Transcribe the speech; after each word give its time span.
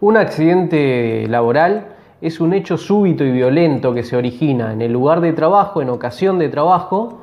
Un 0.00 0.16
accidente 0.16 1.26
laboral 1.28 1.88
es 2.22 2.40
un 2.40 2.54
hecho 2.54 2.78
súbito 2.78 3.22
y 3.22 3.32
violento 3.32 3.92
que 3.92 4.02
se 4.02 4.16
origina 4.16 4.72
en 4.72 4.80
el 4.80 4.94
lugar 4.94 5.20
de 5.20 5.34
trabajo, 5.34 5.82
en 5.82 5.90
ocasión 5.90 6.38
de 6.38 6.48
trabajo, 6.48 7.18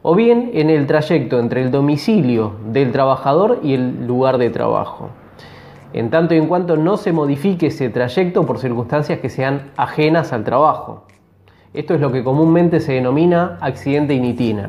o 0.00 0.14
bien 0.14 0.50
en 0.54 0.70
el 0.70 0.86
trayecto 0.86 1.38
entre 1.38 1.60
el 1.60 1.70
domicilio 1.70 2.54
del 2.72 2.90
trabajador 2.90 3.60
y 3.62 3.74
el 3.74 4.06
lugar 4.06 4.38
de 4.38 4.48
trabajo. 4.48 5.10
En 5.92 6.08
tanto 6.08 6.34
y 6.34 6.38
en 6.38 6.46
cuanto 6.46 6.78
no 6.78 6.96
se 6.96 7.12
modifique 7.12 7.66
ese 7.66 7.90
trayecto 7.90 8.46
por 8.46 8.58
circunstancias 8.58 9.18
que 9.18 9.28
sean 9.28 9.70
ajenas 9.76 10.32
al 10.32 10.42
trabajo. 10.42 11.04
Esto 11.74 11.92
es 11.92 12.00
lo 12.00 12.10
que 12.12 12.24
comúnmente 12.24 12.80
se 12.80 12.94
denomina 12.94 13.58
accidente 13.60 14.14
in. 14.14 14.68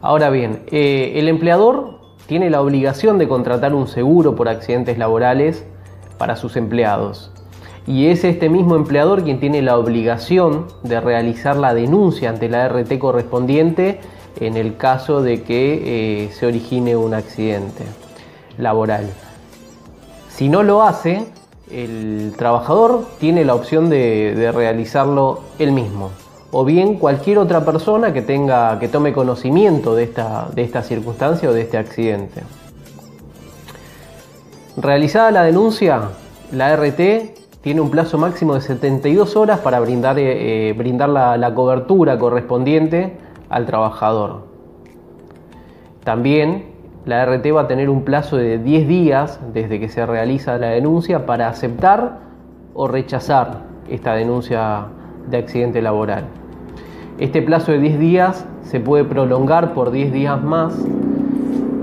Ahora 0.00 0.30
bien, 0.30 0.60
eh, 0.70 1.14
el 1.16 1.28
empleador 1.28 2.01
tiene 2.32 2.48
la 2.48 2.62
obligación 2.62 3.18
de 3.18 3.28
contratar 3.28 3.74
un 3.74 3.86
seguro 3.86 4.34
por 4.34 4.48
accidentes 4.48 4.96
laborales 4.96 5.66
para 6.16 6.34
sus 6.34 6.56
empleados. 6.56 7.30
Y 7.86 8.06
es 8.06 8.24
este 8.24 8.48
mismo 8.48 8.74
empleador 8.74 9.22
quien 9.22 9.38
tiene 9.38 9.60
la 9.60 9.76
obligación 9.76 10.68
de 10.82 10.98
realizar 10.98 11.56
la 11.56 11.74
denuncia 11.74 12.30
ante 12.30 12.48
la 12.48 12.66
RT 12.70 12.98
correspondiente 12.98 14.00
en 14.40 14.56
el 14.56 14.78
caso 14.78 15.20
de 15.20 15.42
que 15.42 16.24
eh, 16.24 16.30
se 16.32 16.46
origine 16.46 16.96
un 16.96 17.12
accidente 17.12 17.84
laboral. 18.56 19.10
Si 20.30 20.48
no 20.48 20.62
lo 20.62 20.82
hace, 20.82 21.26
el 21.70 22.32
trabajador 22.38 23.04
tiene 23.20 23.44
la 23.44 23.54
opción 23.54 23.90
de, 23.90 24.50
realizarlo 24.54 25.40
él 25.58 25.72
mismo 25.72 26.12
o 26.52 26.64
bien 26.66 26.96
cualquier 26.96 27.38
otra 27.38 27.64
persona 27.64 28.12
que 28.12 28.20
tenga 28.20 28.78
que 28.78 28.86
tome 28.86 29.14
conocimiento 29.14 29.94
de 29.94 30.04
esta, 30.04 30.48
de 30.54 30.62
esta 30.62 30.82
circunstancia 30.82 31.48
o 31.48 31.52
de 31.52 31.62
este 31.62 31.78
accidente. 31.78 32.42
Realizada 34.76 35.30
la 35.30 35.44
denuncia, 35.44 36.10
la 36.52 36.76
RT 36.76 37.60
tiene 37.62 37.80
un 37.80 37.90
plazo 37.90 38.18
máximo 38.18 38.54
de 38.54 38.60
72 38.60 39.34
horas 39.34 39.60
para 39.60 39.80
brindar, 39.80 40.18
eh, 40.18 40.68
eh, 40.68 40.72
brindar 40.74 41.08
la, 41.08 41.38
la 41.38 41.54
cobertura 41.54 42.18
correspondiente 42.18 43.16
al 43.48 43.64
trabajador. 43.64 44.42
También 46.04 46.66
la 47.06 47.24
RT 47.24 47.46
va 47.54 47.62
a 47.62 47.66
tener 47.66 47.88
un 47.88 48.04
plazo 48.04 48.36
de 48.36 48.58
10 48.58 48.88
días 48.88 49.40
desde 49.54 49.80
que 49.80 49.88
se 49.88 50.04
realiza 50.04 50.58
la 50.58 50.68
denuncia 50.68 51.24
para 51.24 51.48
aceptar 51.48 52.18
o 52.74 52.88
rechazar 52.88 53.62
esta 53.88 54.14
denuncia 54.14 54.86
de 55.30 55.38
accidente 55.38 55.80
laboral. 55.80 56.41
Este 57.18 57.42
plazo 57.42 57.72
de 57.72 57.78
10 57.78 57.98
días 57.98 58.46
se 58.64 58.80
puede 58.80 59.04
prolongar 59.04 59.74
por 59.74 59.90
10 59.90 60.12
días 60.12 60.42
más, 60.42 60.74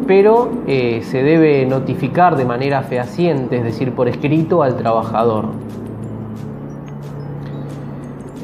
pero 0.07 0.49
eh, 0.65 1.01
se 1.03 1.21
debe 1.21 1.67
notificar 1.67 2.35
de 2.35 2.45
manera 2.45 2.81
fehaciente, 2.81 3.57
es 3.57 3.63
decir, 3.63 3.93
por 3.93 4.07
escrito 4.07 4.63
al 4.63 4.75
trabajador. 4.75 5.45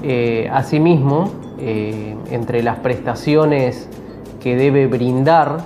Eh, 0.04 0.48
asimismo, 0.54 1.32
eh, 1.58 2.16
entre 2.30 2.62
las 2.62 2.78
prestaciones 2.78 3.90
que 4.40 4.56
debe 4.56 4.86
brindar 4.86 5.66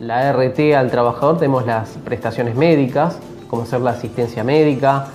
la 0.00 0.32
RT 0.32 0.74
al 0.74 0.90
trabajador 0.90 1.38
tenemos 1.38 1.66
las 1.66 1.90
prestaciones 2.04 2.54
médicas, 2.54 3.20
como 3.48 3.66
ser 3.66 3.82
la 3.82 3.90
asistencia 3.90 4.44
médica, 4.44 5.08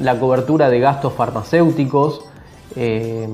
la 0.00 0.18
cobertura 0.18 0.68
de 0.68 0.80
gastos 0.80 1.12
farmacéuticos, 1.12 2.24
eh, 2.74 3.28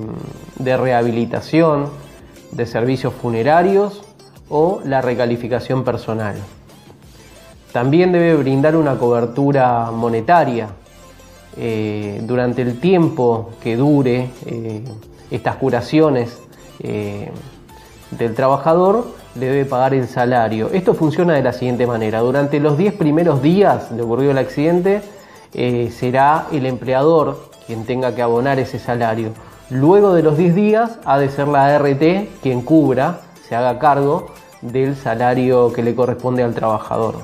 de 0.59 0.77
rehabilitación, 0.77 1.91
de 2.51 2.67
servicios 2.67 3.15
funerarios 3.15 4.03
o 4.49 4.81
la 4.85 5.01
recalificación 5.01 5.85
personal. 5.85 6.37
También 7.73 8.13
debe 8.13 8.35
brindar 8.37 8.77
una 8.77 8.99
cobertura 8.99 9.91
monetaria 9.91 10.69
eh, 11.57 12.21
durante 12.25 12.63
el 12.63 12.79
tiempo 12.81 13.51
que 13.63 13.77
dure 13.77 14.29
estas 15.31 15.57
curaciones 15.57 16.39
del 16.81 18.35
trabajador 18.35 19.07
debe 19.35 19.65
pagar 19.65 19.95
el 19.95 20.09
salario. 20.09 20.71
Esto 20.73 20.95
funciona 20.95 21.35
de 21.35 21.43
la 21.43 21.53
siguiente 21.53 21.87
manera. 21.87 22.21
Durante 22.21 22.61
los 22.61 22.77
10 22.77 22.95
primeros 22.95 23.43
días 23.43 23.95
de 23.95 24.03
ocurrido 24.03 24.33
el 24.33 24.39
accidente, 24.39 25.01
eh, 25.55 25.91
será 25.91 26.47
el 26.53 26.67
empleador 26.67 27.51
quien 27.67 27.85
tenga 27.85 28.15
que 28.15 28.23
abonar 28.23 28.59
ese 28.59 28.79
salario. 28.79 29.31
Luego 29.71 30.13
de 30.15 30.23
los 30.23 30.37
10 30.37 30.55
días 30.55 30.99
ha 31.05 31.19
de 31.19 31.29
ser 31.29 31.49
la 31.49 31.75
ART 31.75 32.03
quien 32.43 32.63
cubra, 32.63 33.21
se 33.49 33.57
haga 33.57 33.79
cargo 33.79 34.27
del 34.61 34.97
salario 34.97 35.73
que 35.73 35.83
le 35.83 35.95
corresponde 35.95 36.43
al 36.43 36.55
trabajador. 36.55 37.17